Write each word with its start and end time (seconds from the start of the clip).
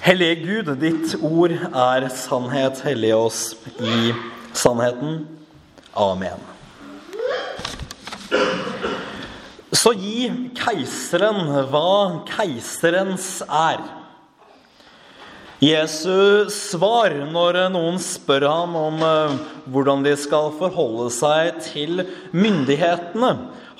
Hellige 0.00 0.36
Gud, 0.40 0.68
ditt 0.80 1.12
ord 1.20 1.52
er 1.52 2.06
sannhet. 2.16 2.78
Hellige 2.86 3.16
oss 3.20 3.40
i 3.84 4.14
sannheten. 4.56 5.26
Amen. 5.92 6.40
Så 9.76 9.92
gi 10.00 10.30
keiseren 10.56 11.52
hva 11.68 12.24
keiserens 12.30 13.28
er. 13.44 13.84
Jesu 15.60 16.48
svar 16.48 17.12
når 17.28 17.66
noen 17.74 18.00
spør 18.00 18.46
ham 18.48 18.78
om 18.80 19.02
eh, 19.04 19.34
hvordan 19.68 20.06
de 20.06 20.14
skal 20.16 20.48
forholde 20.56 21.10
seg 21.12 21.60
til 21.66 22.06
myndighetene, 22.32 23.34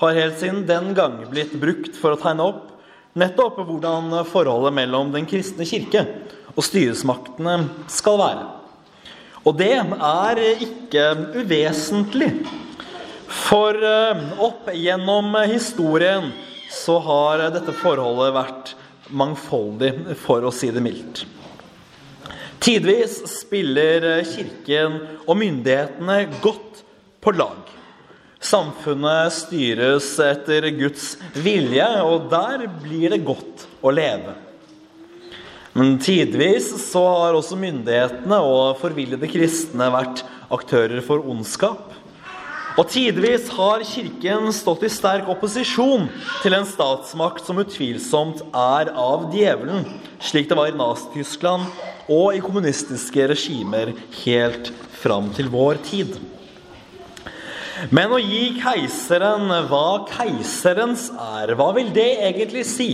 har 0.04 0.18
helt 0.20 0.36
siden 0.42 0.66
den 0.68 0.92
gang 0.96 1.22
blitt 1.32 1.56
brukt 1.60 1.96
for 1.96 2.12
å 2.12 2.20
tegne 2.20 2.50
opp 2.52 2.66
nettopp 3.18 3.60
hvordan 3.66 4.12
forholdet 4.30 4.76
mellom 4.76 5.10
den 5.14 5.26
kristne 5.28 5.66
kirke 5.68 6.04
og 6.54 6.64
styresmaktene 6.66 7.56
skal 7.90 8.18
være. 8.20 8.46
Og 9.46 9.56
det 9.56 9.72
er 9.78 10.42
ikke 10.60 11.04
uvesentlig. 11.40 12.30
For 13.30 13.76
eh, 13.78 14.22
opp 14.42 14.68
gjennom 14.74 15.32
historien 15.48 16.32
så 16.70 16.98
har 17.02 17.46
dette 17.54 17.74
forholdet 17.80 18.34
vært 18.36 18.72
mangfoldig, 19.10 20.16
for 20.22 20.44
å 20.46 20.52
si 20.54 20.70
det 20.70 20.82
mildt. 20.84 21.24
Tidvis 22.60 23.22
spiller 23.32 24.20
Kirken 24.28 24.98
og 25.24 25.38
myndighetene 25.40 26.26
godt 26.44 26.82
på 27.24 27.32
lag. 27.32 27.79
Samfunnet 28.40 29.34
styres 29.36 30.14
etter 30.24 30.70
Guds 30.72 31.12
vilje, 31.36 31.88
og 32.08 32.30
der 32.32 32.64
blir 32.80 33.12
det 33.12 33.20
godt 33.26 33.66
å 33.84 33.92
leve. 33.92 34.32
Men 35.76 35.98
tidvis 36.02 36.72
så 36.88 37.02
har 37.04 37.36
også 37.36 37.58
myndighetene 37.60 38.40
og 38.42 38.80
forvillede 38.80 39.28
kristne 39.30 39.90
vært 39.92 40.24
aktører 40.50 41.04
for 41.04 41.22
ondskap. 41.30 41.92
Og 42.78 42.88
tidvis 42.88 43.50
har 43.52 43.84
Kirken 43.84 44.48
stått 44.56 44.86
i 44.86 44.90
sterk 44.92 45.28
opposisjon 45.28 46.08
til 46.40 46.56
en 46.56 46.66
statsmakt 46.66 47.44
som 47.44 47.60
utvilsomt 47.60 48.40
er 48.56 48.92
av 48.96 49.28
djevelen, 49.34 49.84
slik 50.22 50.48
det 50.48 50.56
var 50.56 50.72
i 50.72 50.76
Nazi-Tyskland 50.78 51.68
og 52.10 52.34
i 52.34 52.42
kommunistiske 52.42 53.28
regimer 53.34 53.92
helt 54.22 54.72
fram 55.02 55.28
til 55.36 55.52
vår 55.52 55.82
tid. 55.90 56.16
Men 57.88 58.12
å 58.12 58.18
gi 58.20 58.58
keiseren 58.60 59.48
hva 59.70 60.02
keiserens 60.10 61.08
er, 61.14 61.54
hva 61.56 61.70
vil 61.76 61.88
det 61.96 62.10
egentlig 62.26 62.66
si? 62.68 62.90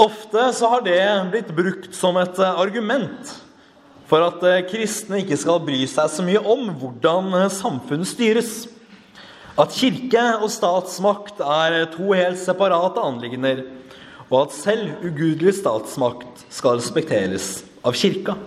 Ofte 0.00 0.46
så 0.56 0.70
har 0.72 0.86
det 0.86 1.02
blitt 1.34 1.52
brukt 1.52 1.92
som 1.98 2.16
et 2.16 2.40
argument 2.48 3.34
for 4.08 4.24
at 4.24 4.44
eh, 4.46 4.64
kristne 4.64 5.20
ikke 5.20 5.36
skal 5.36 5.60
bry 5.60 5.82
seg 5.90 6.08
så 6.08 6.24
mye 6.24 6.40
om 6.40 6.70
hvordan 6.80 7.34
eh, 7.42 7.50
samfunnet 7.52 8.08
styres. 8.08 8.52
At 9.58 9.74
kirke 9.74 10.22
og 10.38 10.48
statsmakt 10.54 11.42
er 11.42 11.82
to 11.92 12.12
helt 12.14 12.38
separate 12.40 13.02
anliggender, 13.02 13.64
og 14.30 14.46
at 14.46 14.56
selv 14.56 15.02
ugudelig 15.04 15.58
statsmakt 15.58 16.46
skal 16.52 16.78
respekteres 16.78 17.58
av 17.84 17.96
kirka. 17.98 18.38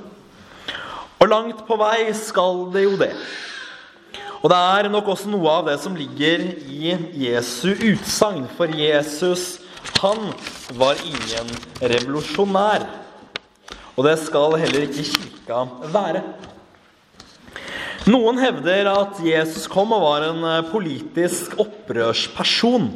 Og 1.22 1.30
langt 1.30 1.66
på 1.68 1.78
vei 1.78 2.10
skal 2.18 2.64
det 2.74 2.88
jo 2.88 2.96
det. 2.98 3.12
Og 4.42 4.50
det 4.50 4.58
er 4.58 4.90
nok 4.90 5.12
også 5.14 5.30
noe 5.30 5.50
av 5.54 5.68
det 5.70 5.78
som 5.84 5.94
ligger 5.98 6.42
i 6.66 6.96
Jesu 7.28 7.70
utsagn, 7.76 8.48
for 8.58 8.74
Jesus, 8.74 9.60
han 10.02 10.32
var 10.80 10.98
ingen 11.06 11.52
revolusjonær. 11.78 12.88
Og 13.94 14.08
det 14.08 14.16
skal 14.24 14.58
heller 14.58 14.88
ikke 14.88 15.06
kirka 15.06 15.66
være. 15.94 16.24
Noen 18.10 18.40
hevder 18.42 18.90
at 18.90 19.20
Jesus 19.22 19.68
kom 19.70 19.94
og 19.94 20.02
var 20.02 20.24
en 20.32 20.42
eh, 20.50 20.64
politisk 20.72 21.54
opprørsperson. 21.62 22.88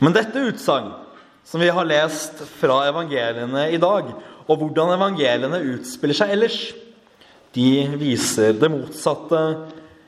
Men 0.00 0.14
dette 0.16 0.40
utsagn, 0.40 0.88
som 1.44 1.60
vi 1.60 1.68
har 1.68 1.88
lest 1.88 2.40
fra 2.56 2.78
evangeliene 2.88 3.68
i 3.76 3.80
dag, 3.80 4.08
og 4.46 4.62
hvordan 4.62 4.94
evangeliene 4.94 5.60
utspiller 5.74 6.16
seg 6.16 6.32
ellers, 6.32 6.56
de 7.52 7.68
viser 8.00 8.56
det 8.56 8.72
motsatte. 8.72 9.42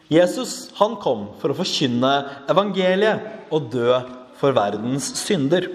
Jesus 0.08 0.70
han 0.78 0.94
kom 1.02 1.26
for 1.41 1.52
å 1.52 1.58
forkynne 1.58 2.12
evangeliet 2.48 3.52
og 3.52 3.69
dø 3.72 3.98
for 4.41 4.56
verdens 4.56 5.10
synder. 5.20 5.69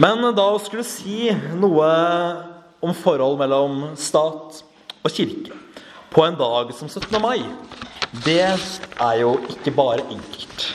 Men 0.00 0.24
da 0.32 0.46
å 0.48 0.60
skulle 0.62 0.86
si 0.88 1.28
noe 1.60 1.90
om 2.80 2.94
forhold 2.96 3.36
mellom 3.42 3.90
stat 4.00 4.62
og 5.04 5.12
kirke 5.12 5.56
på 6.10 6.24
en 6.24 6.38
dag 6.40 6.72
som 6.74 6.88
17. 6.88 7.20
mai, 7.20 7.44
det 8.24 8.48
er 8.48 9.20
jo 9.20 9.36
ikke 9.52 9.74
bare 9.76 10.06
enkelt. 10.08 10.70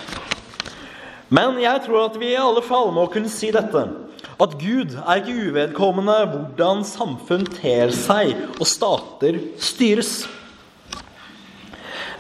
Men 1.34 1.58
jeg 1.60 1.82
tror 1.88 2.06
at 2.06 2.22
vi 2.22 2.36
i 2.36 2.40
alle 2.40 2.62
fall 2.64 2.94
må 2.94 3.10
kunne 3.12 3.34
si 3.34 3.50
dette. 3.52 3.82
At 4.36 4.56
Gud 4.62 4.94
er 4.94 5.24
ikke 5.24 5.50
uvedkommende 5.50 6.16
hvordan 6.30 6.86
samfunn 6.86 7.48
ter 7.58 7.90
seg 7.96 8.36
og 8.60 8.68
stater 8.70 9.42
styres. 9.58 10.20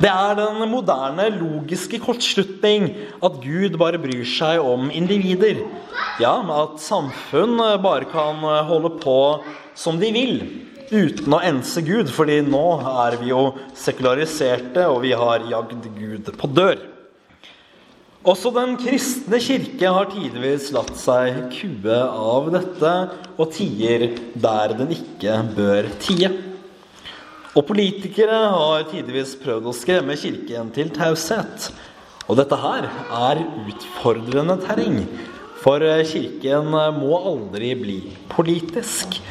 Det 0.01 0.11
er 0.11 0.35
den 0.35 0.59
moderne 0.67 1.29
logiske 1.37 2.01
kortslutning 2.03 2.89
at 3.23 3.37
Gud 3.43 3.77
bare 3.79 3.99
bryr 4.01 4.25
seg 4.27 4.59
om 4.59 4.89
individer. 4.91 5.61
Ja, 6.19 6.35
at 6.39 6.81
samfunn 6.83 7.57
bare 7.83 8.07
kan 8.11 8.43
holde 8.67 8.91
på 8.99 9.19
som 9.75 9.99
de 9.99 10.11
vil, 10.15 10.35
uten 10.91 11.35
å 11.35 11.41
ense 11.43 11.83
Gud, 11.85 12.11
fordi 12.11 12.41
nå 12.45 12.65
er 13.05 13.17
vi 13.21 13.31
jo 13.31 13.53
sekulariserte, 13.75 14.85
og 14.87 15.01
vi 15.05 15.15
har 15.15 15.47
jagd 15.51 15.87
Gud 15.95 16.31
på 16.39 16.51
dør. 16.51 16.77
Også 18.25 18.49
den 18.55 18.73
kristne 18.81 19.37
kirke 19.37 19.89
har 19.93 20.07
tidvis 20.09 20.71
latt 20.73 20.95
seg 20.97 21.43
kue 21.53 21.97
av 22.01 22.47
dette 22.55 22.93
og 23.37 23.51
tier 23.53 24.07
der 24.41 24.73
den 24.79 24.95
ikke 24.95 25.35
bør 25.53 25.91
tie. 26.01 26.31
Og 27.55 27.63
politikere 27.63 28.35
har 28.51 28.81
tidvis 28.89 29.31
prøvd 29.39 29.69
å 29.71 29.75
skremme 29.75 30.17
Kirken 30.19 30.73
til 30.75 30.89
taushet. 30.91 31.69
Og 32.27 32.35
dette 32.35 32.57
her 32.59 32.89
er 33.15 33.39
utfordrende 33.71 34.57
terreng, 34.59 35.05
for 35.63 35.79
Kirken 36.09 36.67
må 36.97 37.15
aldri 37.15 37.71
bli 37.79 37.97
politisk. 38.33 39.21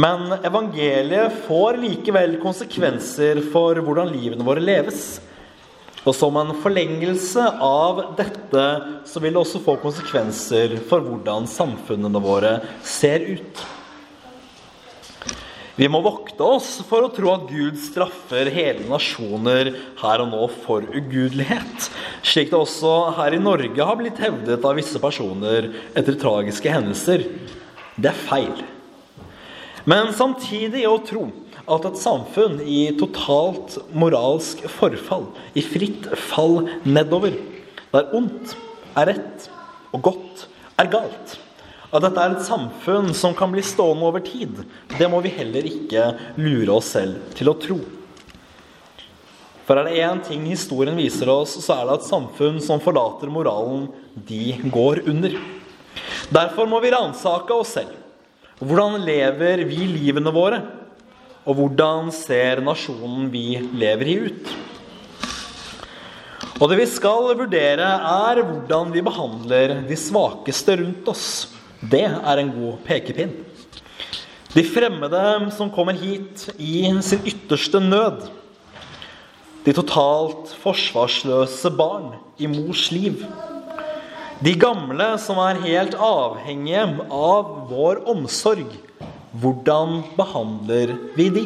Men 0.00 0.32
evangeliet 0.40 1.44
får 1.44 1.76
likevel 1.82 2.38
konsekvenser 2.42 3.44
for 3.52 3.76
hvordan 3.84 4.14
livene 4.16 4.48
våre 4.48 4.64
leves. 4.64 5.20
Og 6.08 6.16
som 6.16 6.40
en 6.40 6.56
forlengelse 6.64 7.44
av 7.68 8.02
dette 8.16 8.66
så 9.08 9.20
vil 9.20 9.36
det 9.36 9.44
også 9.44 9.60
få 9.64 9.76
konsekvenser 9.84 10.78
for 10.88 11.04
hvordan 11.04 11.44
samfunnene 11.52 12.24
våre 12.24 12.58
ser 12.80 13.28
ut. 13.36 13.66
Vi 15.74 15.88
må 15.90 15.98
vokte 16.04 16.44
oss 16.46 16.76
for 16.86 17.02
å 17.02 17.10
tro 17.10 17.32
at 17.32 17.48
Gud 17.50 17.78
straffer 17.82 18.46
hele 18.54 18.84
nasjoner 18.86 19.72
her 19.98 20.22
og 20.22 20.28
nå 20.30 20.44
for 20.62 20.86
ugudelighet, 20.86 21.88
slik 22.22 22.52
det 22.52 22.60
også 22.60 22.92
her 23.16 23.34
i 23.34 23.40
Norge 23.42 23.88
har 23.88 23.98
blitt 23.98 24.22
hevdet 24.22 24.62
av 24.62 24.78
visse 24.78 25.02
personer 25.02 25.72
etter 25.98 26.14
tragiske 26.20 26.70
hendelser. 26.70 27.26
Det 27.98 28.12
er 28.12 28.22
feil. 28.30 28.54
Men 29.90 30.14
samtidig 30.14 30.86
å 30.86 31.00
tro 31.02 31.26
at 31.66 31.88
et 31.90 31.98
samfunn 31.98 32.60
i 32.62 32.92
totalt 33.00 33.80
moralsk 33.98 34.62
forfall, 34.76 35.26
i 35.58 35.64
fritt 35.64 36.06
fall 36.30 36.68
nedover, 36.86 37.34
der 37.90 38.14
ondt 38.14 38.54
er 38.94 39.10
rett 39.10 39.50
og 39.90 40.06
godt 40.06 40.46
er 40.78 40.94
galt 40.94 41.40
At 41.94 42.02
dette 42.02 42.18
er 42.18 42.32
et 42.34 42.46
samfunn 42.46 43.12
som 43.14 43.36
kan 43.38 43.52
bli 43.54 43.62
stående 43.62 44.08
over 44.08 44.22
tid, 44.24 44.64
det 44.98 45.06
må 45.10 45.20
vi 45.22 45.30
heller 45.36 45.66
ikke 45.68 46.08
lure 46.42 46.74
oss 46.74 46.90
selv 46.96 47.20
til 47.38 47.52
å 47.52 47.58
tro. 47.62 47.78
For 49.64 49.78
er 49.78 49.86
det 49.86 50.00
én 50.02 50.18
ting 50.26 50.42
historien 50.50 50.98
viser 50.98 51.30
oss, 51.32 51.54
så 51.62 51.76
er 51.76 51.86
det 51.86 52.00
at 52.00 52.08
samfunn 52.08 52.58
som 52.60 52.82
forlater 52.82 53.30
moralen, 53.32 53.86
de 54.12 54.58
går 54.74 55.04
under. 55.08 55.38
Derfor 56.34 56.66
må 56.68 56.82
vi 56.82 56.92
ransake 56.92 57.54
oss 57.54 57.76
selv. 57.78 57.94
Hvordan 58.58 58.98
lever 59.06 59.64
vi 59.68 59.86
livene 59.88 60.34
våre? 60.34 60.60
Og 61.46 61.58
hvordan 61.58 62.10
ser 62.14 62.62
nasjonen 62.64 63.30
vi 63.32 63.54
lever 63.76 64.10
i, 64.10 64.20
ut? 64.28 64.54
Og 66.58 66.70
det 66.70 66.78
vi 66.82 66.86
skal 66.90 67.34
vurdere, 67.38 67.88
er 68.28 68.42
hvordan 68.46 68.92
vi 68.94 69.02
behandler 69.04 69.80
de 69.88 69.98
svakeste 69.98 70.78
rundt 70.80 71.10
oss. 71.10 71.26
Det 71.90 72.04
er 72.06 72.40
en 72.40 72.52
god 72.54 72.78
pekepinn. 72.86 73.34
De 74.54 74.62
fremmede 74.64 75.50
som 75.56 75.72
kommer 75.74 75.96
hit 75.98 76.46
i 76.56 76.86
sin 77.02 77.24
ytterste 77.26 77.80
nød. 77.82 78.22
De 79.64 79.72
totalt 79.74 80.52
forsvarsløse 80.62 81.72
barn 81.74 82.12
i 82.38 82.46
mors 82.46 82.86
liv. 82.94 83.24
De 84.44 84.52
gamle 84.60 85.06
som 85.22 85.40
er 85.42 85.62
helt 85.64 85.96
avhengige 85.98 86.84
av 87.10 87.50
vår 87.70 88.02
omsorg, 88.12 88.70
hvordan 89.42 90.02
behandler 90.18 90.94
vi 91.16 91.28
de? 91.34 91.44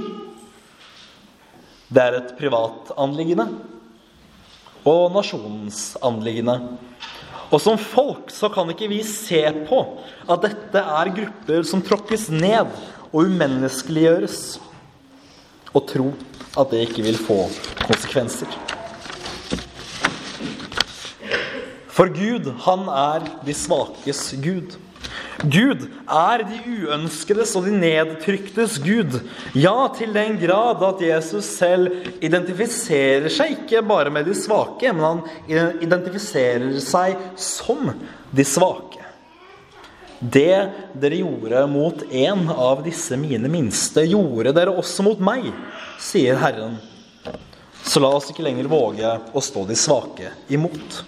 Det 1.89 2.05
er 2.05 2.19
et 2.19 2.35
privat 2.37 2.93
anliggende 3.01 3.49
og 4.89 5.13
nasjonens 5.15 5.97
anliggende. 6.05 6.59
Og 7.49 7.61
som 7.65 7.79
folk 7.81 8.29
så 8.33 8.51
kan 8.53 8.69
ikke 8.73 8.91
vi 8.91 9.01
se 9.07 9.41
på 9.69 9.81
at 10.29 10.43
dette 10.45 10.83
er 11.01 11.13
grupper 11.17 11.65
som 11.65 11.81
tråkkes 11.85 12.29
ned 12.35 12.69
og 13.09 13.23
umenneskeliggjøres, 13.25 14.59
og 15.73 15.87
tro 15.89 16.11
at 16.59 16.73
det 16.73 16.83
ikke 16.85 17.07
vil 17.07 17.17
få 17.21 17.39
konsekvenser. 17.87 18.51
For 21.99 22.13
Gud, 22.15 22.53
han 22.67 22.85
er 22.93 23.25
de 23.47 23.55
svakes 23.57 24.29
Gud. 24.45 24.77
Gud 25.43 25.85
er 26.11 26.43
de 26.49 26.59
uønskedes 26.67 27.55
og 27.59 27.69
de 27.69 27.75
nedtryktes 27.79 28.79
Gud. 28.83 29.21
Ja, 29.55 29.89
til 29.95 30.13
den 30.17 30.39
grad 30.41 30.83
at 30.83 31.03
Jesus 31.05 31.47
selv 31.59 32.09
identifiserer 32.25 33.31
seg 33.33 33.55
ikke 33.61 33.85
bare 33.87 34.13
med 34.15 34.27
de 34.27 34.35
svake, 34.35 34.93
men 34.93 35.05
han 35.05 35.83
identifiserer 35.85 36.73
seg 36.83 37.19
som 37.39 37.93
de 38.35 38.47
svake. 38.47 39.05
Det 40.19 40.71
dere 40.99 41.21
gjorde 41.21 41.63
mot 41.71 42.03
en 42.11 42.49
av 42.51 42.83
disse 42.83 43.15
mine 43.21 43.47
minste, 43.53 44.03
gjorde 44.03 44.55
dere 44.57 44.75
også 44.75 45.07
mot 45.07 45.21
meg, 45.23 45.53
sier 46.03 46.41
Herren. 46.43 46.81
Så 47.87 48.03
la 48.03 48.11
oss 48.17 48.27
ikke 48.33 48.43
lenger 48.43 48.67
våge 48.69 49.13
å 49.33 49.43
stå 49.43 49.63
de 49.69 49.79
svake 49.79 50.33
imot. 50.51 50.99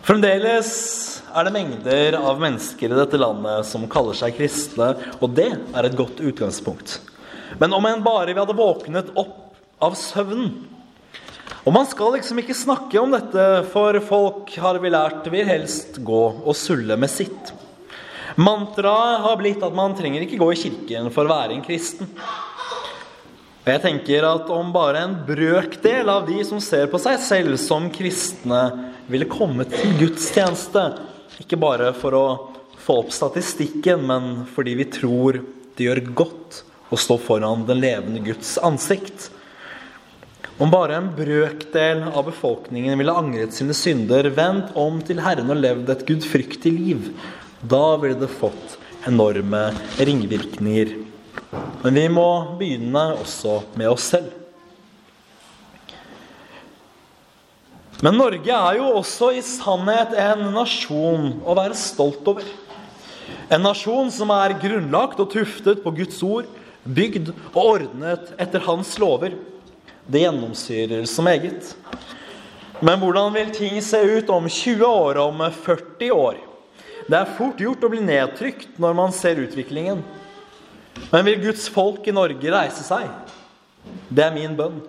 Fremdeles 0.00 0.70
er 1.36 1.44
det 1.44 1.52
mengder 1.52 2.16
av 2.16 2.40
mennesker 2.40 2.88
i 2.88 2.96
dette 2.96 3.18
landet 3.20 3.66
som 3.68 3.84
kaller 3.90 4.16
seg 4.16 4.32
kristne, 4.38 4.94
og 5.20 5.34
det 5.36 5.50
er 5.52 5.86
et 5.86 5.96
godt 5.98 6.22
utgangspunkt. 6.24 6.96
Men 7.60 7.74
om 7.76 7.84
en 7.84 8.04
bare 8.04 8.32
vi 8.32 8.40
hadde 8.40 8.56
våknet 8.56 9.12
opp 9.18 9.36
av 9.82 9.96
søvnen 9.98 10.52
Og 11.66 11.74
man 11.74 11.84
skal 11.88 12.14
liksom 12.14 12.38
ikke 12.40 12.56
snakke 12.56 12.96
om 13.00 13.12
dette, 13.12 13.46
for 13.68 13.98
folk, 14.06 14.52
har 14.62 14.78
vi 14.80 14.92
lært, 14.92 15.26
vil 15.28 15.44
helst 15.44 15.98
gå 16.00 16.20
og 16.40 16.56
sulle 16.56 16.96
med 16.96 17.10
sitt. 17.12 17.50
Mantraet 18.40 19.20
har 19.26 19.36
blitt 19.36 19.60
at 19.66 19.76
man 19.76 19.92
trenger 19.98 20.24
ikke 20.24 20.38
gå 20.40 20.48
i 20.54 20.60
kirken 20.62 21.10
for 21.12 21.28
å 21.28 21.34
være 21.34 21.58
en 21.58 21.66
kristen. 21.66 22.08
Og 23.60 23.68
jeg 23.68 23.82
tenker 23.84 24.24
at 24.24 24.48
om 24.54 24.70
bare 24.72 25.02
en 25.04 25.18
brøkdel 25.28 26.08
av 26.08 26.24
de 26.30 26.40
som 26.48 26.62
ser 26.64 26.88
på 26.88 27.02
seg 27.02 27.20
selv 27.20 27.60
som 27.60 27.90
kristne, 27.92 28.62
ville 29.10 29.28
komme 29.30 29.66
til 29.68 29.96
gudstjeneste, 30.00 30.84
ikke 31.42 31.58
bare 31.60 31.90
for 31.96 32.16
å 32.16 32.24
få 32.80 33.00
opp 33.02 33.12
statistikken, 33.14 34.06
men 34.08 34.30
fordi 34.54 34.76
vi 34.78 34.88
tror 34.92 35.40
det 35.76 35.86
gjør 35.86 36.02
godt 36.22 36.62
å 36.90 36.98
stå 36.98 37.16
foran 37.22 37.66
den 37.68 37.82
levende 37.82 38.22
Guds 38.24 38.56
ansikt. 38.66 39.28
Om 40.60 40.72
bare 40.72 40.98
en 40.98 41.12
brøkdel 41.16 42.02
av 42.10 42.26
befolkningen 42.28 42.98
ville 43.00 43.14
angret 43.16 43.54
sine 43.56 43.76
synder, 43.76 44.28
vendt 44.36 44.74
om 44.78 44.98
til 45.06 45.22
Herren 45.24 45.52
og 45.52 45.62
levd 45.62 45.92
et 45.94 46.04
gudfryktig 46.08 46.74
liv, 46.74 47.06
da 47.62 47.96
ville 48.00 48.18
det 48.20 48.32
fått 48.32 48.76
enorme 49.08 49.70
ringvirkninger. 49.96 50.92
Men 51.80 51.96
vi 51.96 52.04
må 52.12 52.28
begynne 52.60 53.06
også 53.22 53.62
med 53.80 53.88
oss 53.88 54.10
selv. 54.12 54.39
Men 58.00 58.16
Norge 58.16 58.48
er 58.48 58.78
jo 58.78 58.94
også 58.96 59.28
i 59.36 59.42
sannhet 59.44 60.14
en 60.16 60.46
nasjon 60.54 61.34
å 61.44 61.56
være 61.56 61.76
stolt 61.76 62.24
over. 62.32 62.46
En 63.52 63.60
nasjon 63.66 64.08
som 64.14 64.30
er 64.32 64.56
grunnlagt 64.62 65.20
og 65.20 65.28
tuftet 65.34 65.82
på 65.84 65.92
Guds 65.98 66.20
ord, 66.24 66.48
bygd 66.84 67.28
og 67.52 67.58
ordnet 67.60 68.30
etter 68.40 68.62
Hans 68.64 68.94
lover. 69.02 69.34
Det 70.08 70.22
gjennomsyrer 70.24 71.04
så 71.04 71.24
meget. 71.26 71.74
Men 72.80 72.96
hvordan 73.02 73.34
vil 73.34 73.50
ting 73.52 73.76
se 73.84 74.00
ut 74.00 74.32
om 74.32 74.48
20 74.48 74.86
år, 74.86 75.20
om 75.20 75.44
40 75.52 76.14
år? 76.14 76.38
Det 77.04 77.18
er 77.18 77.34
fort 77.36 77.60
gjort 77.60 77.84
å 77.84 77.90
bli 77.92 78.00
nedtrykt 78.00 78.78
når 78.80 78.96
man 78.96 79.12
ser 79.12 79.42
utviklingen. 79.42 80.00
Men 81.10 81.26
vil 81.28 81.42
Guds 81.44 81.68
folk 81.68 82.08
i 82.08 82.16
Norge 82.16 82.54
reise 82.54 82.86
seg? 82.86 83.12
Det 84.08 84.24
er 84.24 84.32
min 84.32 84.56
bønn. 84.56 84.80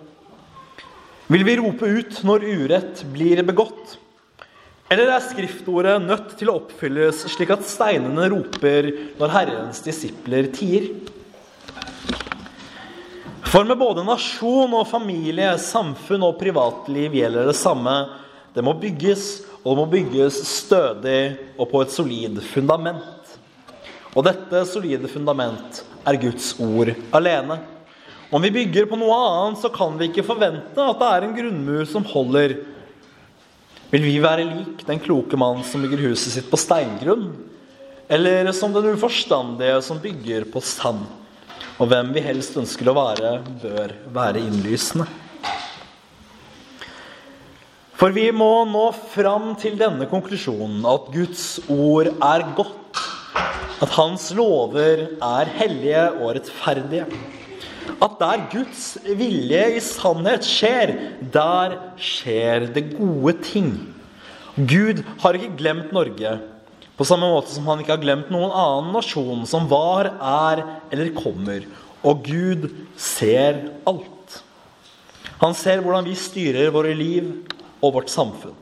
Vil 1.32 1.46
vi 1.48 1.54
rope 1.56 1.86
ut 1.88 2.18
når 2.28 2.42
urett 2.44 2.98
blir 3.08 3.38
begått? 3.48 3.94
Eller 4.92 5.14
er 5.14 5.22
skriftordet 5.24 5.94
nødt 6.04 6.34
til 6.36 6.50
å 6.52 6.58
oppfylles 6.58 7.22
slik 7.32 7.54
at 7.54 7.64
steinene 7.64 8.26
roper 8.28 8.90
når 9.16 9.32
Herrens 9.32 9.80
disipler 9.80 10.50
tier? 10.52 10.90
For 13.48 13.64
med 13.64 13.80
både 13.80 14.04
nasjon 14.04 14.76
og 14.76 14.84
familie, 14.92 15.54
samfunn 15.56 16.28
og 16.28 16.36
privatliv 16.42 17.16
gjelder 17.16 17.48
det 17.48 17.56
samme. 17.56 17.96
Det 18.52 18.60
må 18.60 18.76
bygges, 18.76 19.30
og 19.62 19.72
det 19.72 19.80
må 19.80 19.88
bygges 19.96 20.44
stødig 20.52 21.20
og 21.56 21.70
på 21.72 21.80
et 21.80 21.96
solid 21.96 22.42
fundament. 22.52 23.38
Og 24.12 24.28
dette 24.28 24.66
solide 24.68 25.08
fundament 25.08 25.80
er 26.04 26.20
Guds 26.28 26.52
ord 26.60 26.92
alene. 27.16 27.62
Om 28.32 28.42
vi 28.42 28.48
bygger 28.50 28.86
på 28.88 28.96
noe 28.96 29.12
annet, 29.12 29.60
så 29.60 29.68
kan 29.68 29.98
vi 30.00 30.06
ikke 30.08 30.24
forvente 30.24 30.80
at 30.80 31.00
det 31.02 31.08
er 31.12 31.24
en 31.26 31.34
grunnmur 31.36 31.82
som 31.84 32.04
holder. 32.08 32.54
Vil 33.92 34.06
vi 34.06 34.14
være 34.24 34.46
lik 34.48 34.86
den 34.88 35.02
kloke 35.04 35.36
mann 35.36 35.60
som 35.68 35.82
bygger 35.84 36.00
huset 36.06 36.32
sitt 36.32 36.48
på 36.48 36.56
steingrunn? 36.56 37.26
Eller 38.08 38.48
som 38.56 38.72
den 38.72 38.94
uforstandige 38.94 39.82
som 39.84 40.00
bygger 40.00 40.46
på 40.48 40.62
sand? 40.64 41.02
Og 41.76 41.90
hvem 41.92 42.14
vi 42.14 42.22
helst 42.24 42.56
ønsker 42.56 42.88
å 42.88 42.96
være, 42.96 43.34
bør 43.60 43.92
være 44.16 44.40
innlysende. 44.40 45.04
For 48.00 48.16
vi 48.16 48.30
må 48.32 48.64
nå 48.64 48.86
fram 49.12 49.52
til 49.60 49.76
denne 49.76 50.08
konklusjonen 50.08 50.80
at 50.88 51.12
Guds 51.12 51.44
ord 51.68 52.08
er 52.16 52.48
godt. 52.56 53.04
At 53.84 53.92
Hans 53.98 54.30
lover 54.32 55.04
er 55.20 55.54
hellige 55.60 56.08
og 56.16 56.32
rettferdige 56.38 57.10
at 58.02 58.14
der 58.20 58.46
Guds 58.52 58.84
vilje 59.04 59.62
i 59.76 59.82
sannhet 59.84 60.46
skjer, 60.46 60.94
der 61.34 61.76
skjer 62.00 62.68
det 62.74 62.88
gode 62.94 63.36
ting. 63.46 63.72
Gud 64.56 65.02
har 65.22 65.38
ikke 65.38 65.54
glemt 65.58 65.92
Norge, 65.96 66.36
på 66.98 67.06
samme 67.08 67.30
måte 67.32 67.54
som 67.54 67.66
han 67.70 67.80
ikke 67.80 67.94
har 67.96 68.02
glemt 68.02 68.32
noen 68.32 68.52
annen 68.52 68.92
nasjon 68.94 69.46
som 69.48 69.68
var, 69.70 70.12
er 70.20 70.64
eller 70.92 71.14
kommer. 71.16 71.64
Og 72.04 72.26
Gud 72.26 72.68
ser 73.00 73.62
alt. 73.88 74.42
Han 75.42 75.56
ser 75.58 75.80
hvordan 75.82 76.06
vi 76.06 76.18
styrer 76.18 76.74
våre 76.74 76.92
liv 76.94 77.32
og 77.82 77.96
vårt 77.96 78.12
samfunn. 78.12 78.58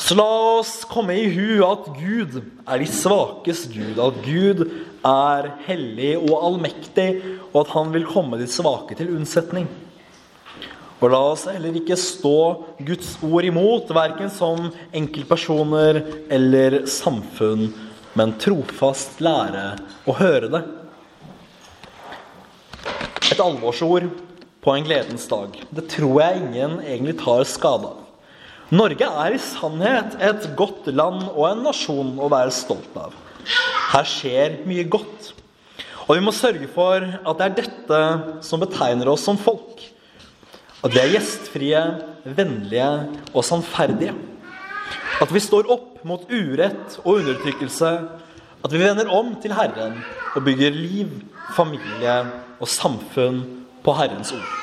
Så 0.00 0.16
la 0.16 0.26
oss 0.58 0.80
komme 0.88 1.14
i 1.18 1.26
hu 1.30 1.60
at 1.66 1.88
Gud 1.98 2.38
er 2.40 2.80
de 2.80 2.86
svakes 2.88 3.66
Gud, 3.70 3.98
at 4.00 4.20
Gud 4.24 4.62
er 5.06 5.52
hellig 5.66 6.14
og 6.18 6.34
allmektig, 6.38 7.08
og 7.52 7.62
at 7.64 7.72
han 7.74 7.92
vil 7.94 8.08
komme 8.08 8.40
de 8.40 8.48
svake 8.50 8.96
til 8.98 9.12
unnsetning. 9.16 9.68
Og 11.00 11.08
la 11.14 11.20
oss 11.30 11.46
heller 11.48 11.76
ikke 11.78 11.96
stå 11.96 12.36
Guds 12.84 13.14
ord 13.24 13.46
imot, 13.48 13.92
verken 13.96 14.28
som 14.32 14.66
enkeltpersoner 14.92 16.02
eller 16.32 16.82
samfunn, 16.90 17.70
men 18.18 18.34
trofast 18.42 19.22
lære 19.24 19.64
å 20.04 20.16
høre 20.18 20.50
det. 20.52 20.62
Et 23.30 23.40
alvorsord 23.40 24.10
på 24.60 24.74
en 24.74 24.84
gledens 24.84 25.24
dag. 25.30 25.56
Det 25.72 25.86
tror 25.94 26.20
jeg 26.20 26.42
ingen 26.42 26.78
egentlig 26.84 27.16
tar 27.22 27.46
skade 27.48 27.88
av. 27.94 28.06
Norge 28.70 29.06
er 29.24 29.34
i 29.34 29.40
sannhet 29.42 30.18
et 30.22 30.44
godt 30.58 30.86
land 30.92 31.24
og 31.32 31.46
en 31.48 31.64
nasjon 31.64 32.12
å 32.20 32.28
være 32.30 32.52
stolt 32.54 32.92
av. 32.98 33.16
Her 33.90 34.06
skjer 34.08 34.60
mye 34.68 34.84
godt. 34.90 35.32
Og 36.06 36.16
vi 36.18 36.24
må 36.24 36.32
sørge 36.34 36.66
for 36.74 37.04
at 37.04 37.38
det 37.38 37.46
er 37.46 37.56
dette 37.60 38.00
som 38.46 38.62
betegner 38.62 39.10
oss 39.12 39.26
som 39.28 39.38
folk. 39.38 39.82
At 40.80 40.94
vi 40.94 41.02
er 41.02 41.12
gjestfrie, 41.12 41.82
vennlige 42.24 42.88
og 43.34 43.44
sannferdige. 43.46 44.14
At 45.20 45.30
vi 45.34 45.42
står 45.44 45.68
opp 45.70 46.00
mot 46.08 46.24
urett 46.32 46.96
og 47.04 47.20
undertrykkelse. 47.20 47.90
At 48.64 48.72
vi 48.72 48.80
vender 48.80 49.12
om 49.12 49.34
til 49.42 49.54
Herren 49.56 50.00
og 50.34 50.44
bygger 50.46 50.74
liv, 50.74 51.12
familie 51.56 52.16
og 52.60 52.68
samfunn 52.68 53.42
på 53.84 53.94
Herrens 53.96 54.32
ord. 54.36 54.56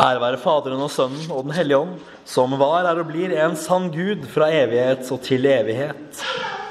Ære 0.00 0.20
være 0.22 0.38
Faderen 0.40 0.80
og 0.80 0.90
Sønnen 0.92 1.30
og 1.34 1.44
Den 1.44 1.54
hellige 1.56 1.78
ånd, 1.82 1.96
som 2.24 2.54
var, 2.60 2.86
er 2.86 3.00
og 3.02 3.08
blir 3.10 3.32
en 3.42 3.56
sann 3.58 3.90
Gud 3.92 4.22
fra 4.32 4.48
evighet 4.54 5.08
og 5.12 5.20
til 5.26 5.48
evighet. 5.50 6.22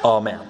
Amen. 0.03 0.48